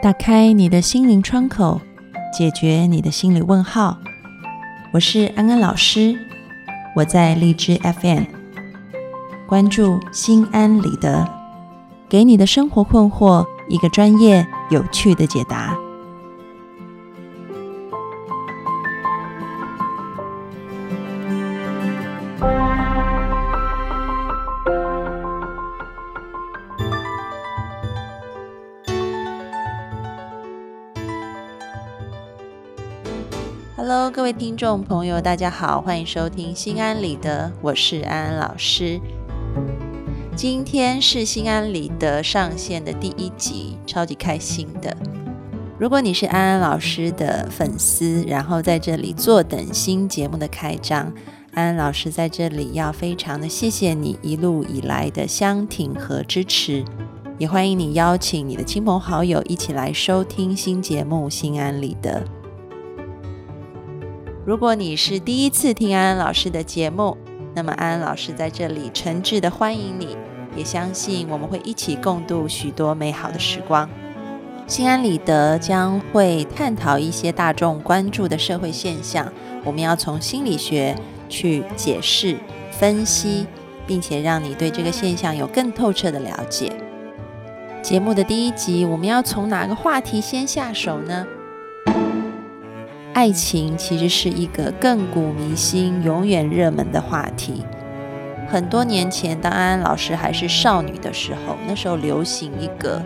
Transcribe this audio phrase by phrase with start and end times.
[0.00, 1.80] 打开你的心灵窗口，
[2.32, 3.98] 解决你的心理问号。
[4.92, 6.16] 我是安安老师，
[6.94, 8.22] 我在荔枝 FM，
[9.48, 11.28] 关注心安理得，
[12.08, 15.76] 给你的生活困惑一个专业、有趣的解答。
[33.80, 39.00] Hello，各位听众朋友，大家好，欢迎收听心安理得，我是安安老师。
[40.34, 44.96] 今天是心安理得上线的第一集，超级开心的。
[45.78, 51.12] 如果你是安安老师的粉丝，然后在这里坐等新节目的开张，
[51.54, 56.84] 安安老师在这里要非常的谢谢你一路以来的相挺和支持，
[57.38, 62.20] 也欢迎你邀请你的亲朋好友一起来收听新节目《心安理得》。
[64.48, 67.14] 如果你是第一次听安安老师的节目，
[67.54, 70.16] 那么安安老师在这里诚挚的欢迎你，
[70.56, 73.86] 也相信我们会一起共度许多美好的时光。
[74.66, 79.30] 心安理得将会探讨一些大众关注的社会现象，
[79.66, 80.96] 我们要从心理学
[81.28, 82.38] 去解释、
[82.70, 83.46] 分析，
[83.86, 86.72] 并且让你对这个现象有更透彻的了解。
[87.82, 91.26] 节目的第一集，我们要从哪个话题先下手呢？
[93.18, 97.64] 爱情其实是一个亘古弥新、永远热门的话题。
[98.48, 103.02] 很多年前，当安安老师还是少女的时候，那时候流行一个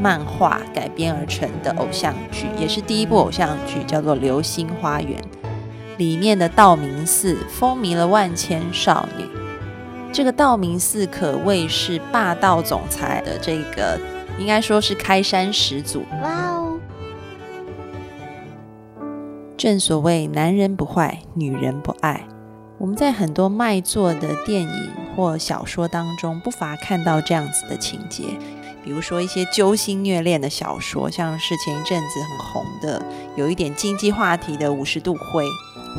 [0.00, 5.20] 漫画改编而成的偶像剧，也是第一部偶像剧，叫做《流星花园》。
[5.96, 9.24] 里面的道明寺风靡了万千少女。
[10.12, 13.98] 这个道明寺可谓是霸道总裁的这个，
[14.38, 16.04] 应该说是开山始祖。
[19.58, 22.28] 正所谓男人不坏，女人不爱。
[22.78, 28.22] 我们在很多卖座的电影或小说当中，不乏看到这样子的情节。
[28.84, 33.02] 比如说一些揪心虐恋的小说，像是前一阵子很红的、
[33.34, 35.44] 有一点经济话题的《五十度灰》，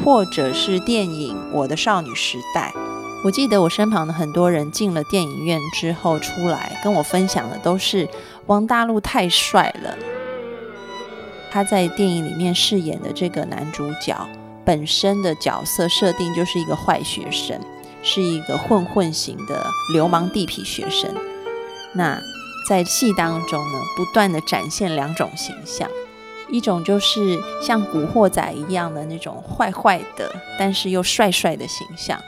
[0.06, 2.72] 或者是电影《我的少女时代》。
[3.26, 8.08] 我记得我身旁的很多人进了电影院之后出来，跟我分享的都是
[8.46, 9.94] 王大陆太帅了。
[11.52, 14.16] 他在电影里面饰演的这个男主角
[14.64, 17.60] 本身的角色设定就是一个坏学生，
[18.04, 21.14] 是一个混混型的流氓地痞学生。
[21.94, 22.22] 那
[22.68, 25.90] 在戏当中呢，不断的展现两种形象，
[26.50, 32.20] 一种就是像古惑仔一样的那种坏坏的，但是又帅帅的形象；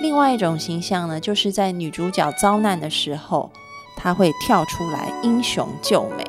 [0.00, 3.50] 另外一种形象呢，就是在女主角遭难的时候，
[3.96, 6.24] 他会跳出来英雄救美。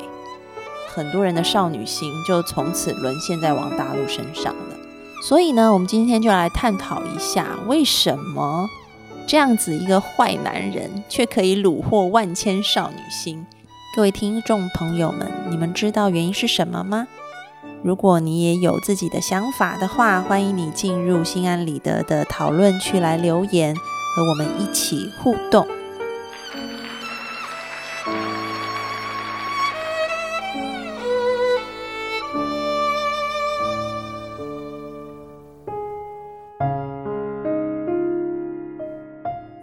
[0.94, 4.76] 很多人的少女心就从此沦陷在王大陆身上了。
[5.26, 8.68] 所以呢，我们今天就来探讨一下，为什么
[9.26, 13.46] 这样子一个坏男人却可以虏获万千少女心？
[13.94, 17.06] 各位听众朋友们，你们知道原因是什么吗？
[17.82, 25.66] 如果你也有自己的想法的话，欢迎你进入心安理得的讨论区来留言，和我们一起互动。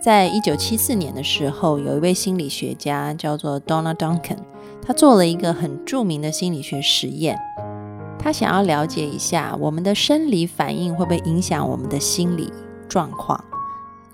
[0.10, 4.40] 在一九七四年的时候，有一位心理学家叫做 Donna Duncan，
[4.82, 7.38] 他做了一个很著名的心理学实验。
[8.18, 12.52] 他想要了解一下我们的生理反应会不会影响我们的心理
[12.88, 13.40] 状况，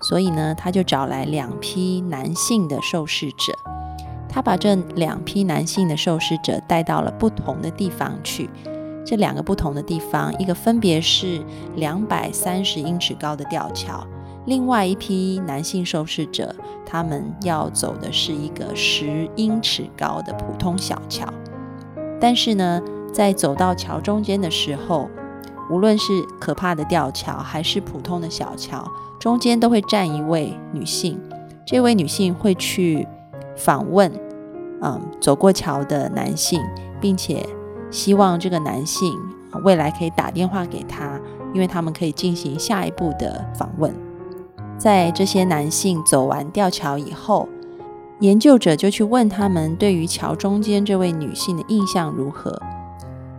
[0.02, 3.54] 所以呢，他就找来两批男性的受试者，
[4.28, 8.50] 他把这两批男性的受试者带到了不同的地方去。
[9.02, 11.42] 这两个不同的地方，一个分别是
[11.74, 14.06] 两百三十英尺高的吊桥。
[14.46, 16.54] 另外一批男性受试者，
[16.86, 21.26] 他们要走的是一个十英尺高的普通小桥。
[22.20, 22.80] 但是呢，
[23.12, 25.10] 在走到桥中间的时候，
[25.68, 28.88] 无论是可怕的吊桥还是普通的小桥，
[29.18, 31.20] 中间都会站一位女性。
[31.66, 33.06] 这位女性会去
[33.56, 34.12] 访问，
[34.80, 36.62] 嗯，走过桥的男性，
[37.00, 37.44] 并且
[37.90, 39.12] 希望这个男性
[39.64, 41.20] 未来可以打电话给他，
[41.52, 43.92] 因为他们可以进行下一步的访问。
[44.86, 47.48] 在这些男性走完吊桥以后，
[48.20, 52.56] 研究者就去问他们对于桥中间这位女性的印象如何，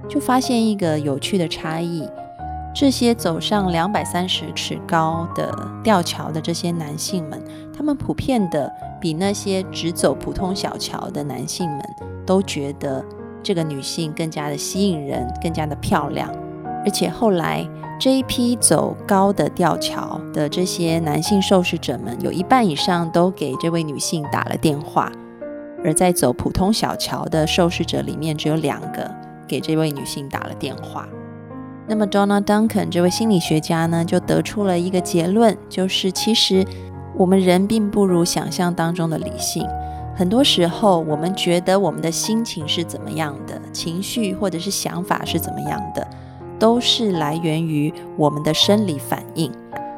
[0.10, 2.06] 就发现一个有趣的差异：
[2.76, 7.42] 这些走上两百三十尺高的吊桥的这些男性们，
[7.74, 11.80] 他们普遍的比那些只走普通小桥的男性们
[12.26, 13.02] 都觉得
[13.42, 16.30] 这个女性更加的吸引人，更加的漂亮。
[16.84, 17.66] 而且后来
[18.00, 25.12] 这一批走高的吊桥的这些男性受试者们，有一半以上都给这位女性打了电话；
[25.84, 29.10] 而在走普通小桥的受试者里面，只有两个
[29.48, 31.08] 给这位女性打了电话。
[31.88, 36.64] 那么 Donna Duncan 这位心理学家呢，就得出了一个结论，就是其实
[37.16, 39.66] 我们人并不如想象当中的理性。
[40.16, 46.08] 很多时候，我们觉得我们的心情是怎么样的，情绪或者是想法是怎么样的。
[46.60, 49.52] 都是来源于我们的生理反应，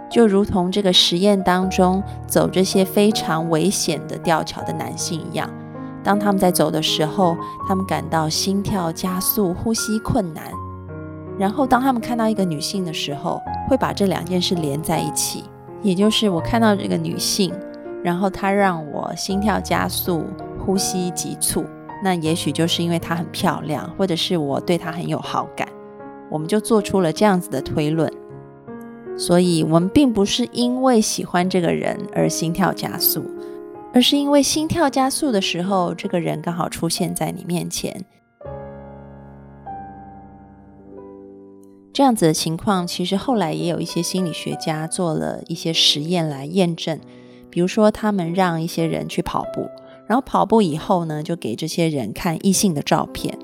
[0.10, 5.50] 就如同这个实验当中走这些非常危险的吊桥的男性一样，
[6.04, 10.44] 当他们在走的时候，他们感到心跳加速、呼吸困难，
[11.38, 15.46] 然后当他们看到一个女性的时候，会把这两件事连在一起，
[15.82, 17.54] 也就是我看到这个女性，
[18.04, 20.26] 然后她让我心跳加速、
[20.66, 21.64] 呼吸急促，
[22.04, 25.69] 那也许就是因为她很漂亮，或者是我对她很有好感。
[26.30, 28.12] 我们就做出了这样子的推论，
[29.18, 33.24] 所以我们并不是因为喜欢这个人而心跳加速，
[33.94, 38.06] 而是因为心跳加速的时候，这个人刚好出现在你面前。
[41.92, 46.98] 这样子的情况，其实后来也有一些心理学家做了一些实验来验证，
[47.50, 49.68] 比如说他们让一些人去跑步，
[50.08, 53.38] 然后跑步以后呢，就给这些人看异性的照片。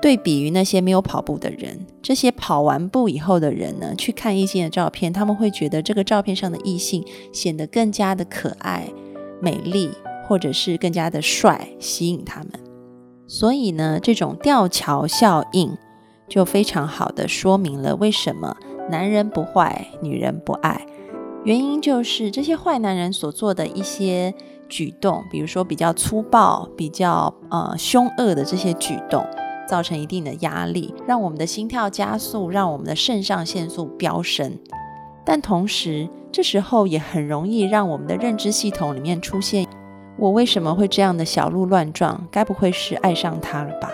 [0.00, 8.88] 对比于那些没有跑步的人，这些跑完步以后的人呢，去看异性的照片，他们会觉得这个照片上的异性显得更加的可爱、
[9.40, 9.90] 美丽，
[10.26, 12.50] 或者是更加的帅，吸引他们。
[13.26, 15.76] 所以呢，这种吊桥效应
[16.28, 18.56] 就非常好的说明了为什么
[18.90, 20.86] 男人不坏，女人不爱。
[21.44, 24.34] 原因就是这些坏男人所做的一些
[24.68, 29.24] 举动，比如说比较粗暴、比较呃凶恶的这些举动。
[29.70, 34.58] 造成一定的压力，让我们的心跳加速，让我们的肾上腺素飙升。
[35.24, 39.64] 但同时，这时候也很容易让我们的认知系统里面出现：
[40.18, 42.26] 我为什么会这样的小鹿乱撞？
[42.32, 43.92] 该不会是爱上他了吧？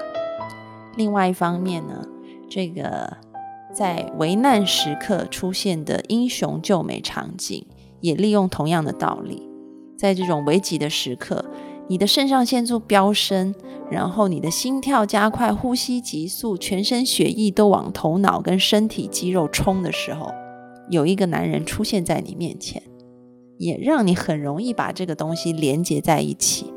[0.97, 2.03] 另外一方面呢，
[2.49, 3.15] 这个
[3.75, 7.67] 在危难时刻出现的英雄救美场景，
[8.01, 9.47] 也利用同样的道理，
[9.99, 11.45] 在这种危急的时刻。
[11.89, 13.55] 你的肾上腺素飙升，
[13.91, 20.31] 然后你的心跳加快，呼吸急速，全身血液都往头脑跟身体肌肉冲的时候，
[20.91, 22.83] 有一个男人出现在你面前，
[23.59, 26.73] 也让你很容易把这个东西连接在一起。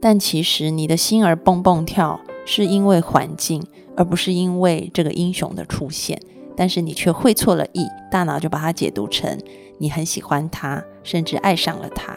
[0.00, 3.62] 但其实你的心儿蹦蹦跳，是因为环境，
[3.96, 6.20] 而不是因为这个英雄的出现。
[6.56, 9.38] 但是你却会错了意，大脑就把它解读成
[9.78, 12.16] 你很喜欢他，甚至爱上了他。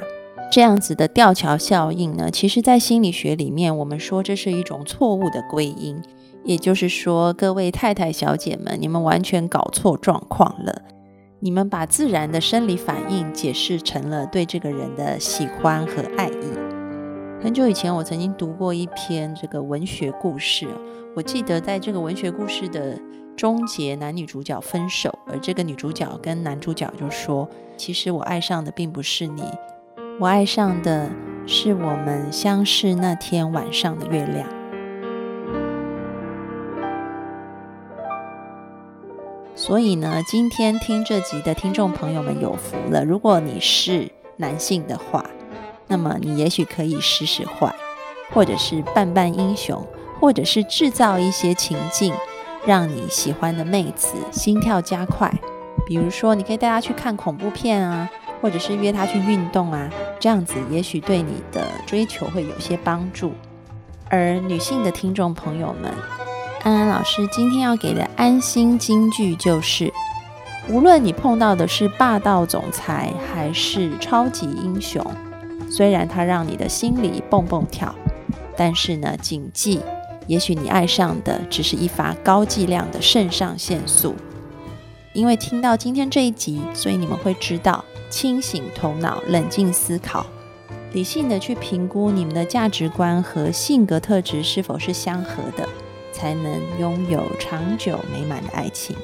[0.54, 6.00] 这样子的吊桥效应呢，其实，在心理学里面，我们说这是一种错误的归因。
[6.44, 10.84] 也就是说，各位太太小姐们，你们完全搞错状况了。
[11.40, 17.42] 你们把自然的生理反应解释成了对这个人的喜欢和爱意。
[17.42, 20.68] 很久以前，我曾经读过一篇这个文学故事，
[21.16, 22.96] 我记得在这个文学故事的
[23.36, 29.42] 终结，男女主角分手，而这个女主角跟男主角就说：“其实我爱上的并不是你。”
[30.20, 31.10] 我爱上的
[31.48, 34.48] 是我们相识那天晚上的月亮。
[39.56, 43.04] 所以呢，今天听这集的听众朋友们有福了。
[43.04, 45.26] 如果你是男性的话，
[45.88, 47.74] 那么你也许可以试试坏，
[48.32, 49.84] 或者是扮扮英雄，
[50.20, 52.14] 或者是制造一些情境，
[52.66, 55.34] 让你喜欢的妹子心跳加快。
[55.88, 58.08] 比如说，你可以带她去看恐怖片啊。
[58.44, 63.32] 或者是约他去运动啊，这样子也许对你的追求会有些帮助。
[64.10, 65.90] 而女性的听众朋友们，
[66.62, 69.94] 安安老师今天要给的安心金句就是：
[70.68, 75.02] 无论你碰到的是霸道总裁还是超级英雄，
[75.70, 77.96] 虽然他让你的心里蹦蹦跳，
[78.58, 79.80] 但是呢，谨记，
[80.28, 84.14] 也许你爱上的只是一发高剂量的肾上腺素。
[85.14, 87.86] 因为听到今天这一集，所以你们会知道。
[88.14, 90.24] 清醒头脑，冷静思考，
[90.92, 95.68] 理性的去评估你们的价值观和性格特质是否是相合的，
[96.12, 98.96] 才能拥有长久美满的爱情。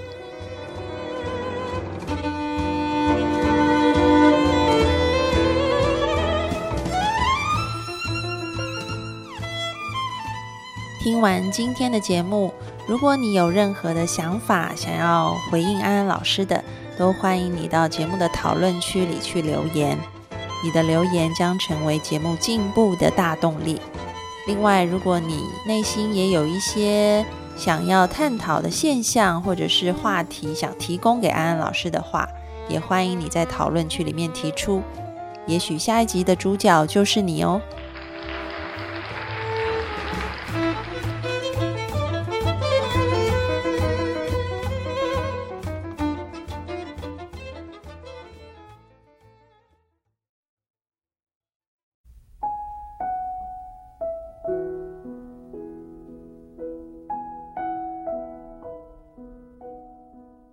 [11.02, 12.54] 听完今天的节目，
[12.90, 16.62] 如果你有任何的想法想要回应安安老师的。
[16.98, 19.98] 都欢迎你到节目的讨论区里去留言，
[20.62, 23.80] 你的留言将成为节目进步的大动力。
[24.48, 32.28] 另外，如果你内心也有一些想要探讨的现象或者是话题，想提供给安安老师的话，
[32.68, 34.84] 也欢迎你在讨论区里面提出。
[35.48, 37.62] 也许下一集的主角就是你哦。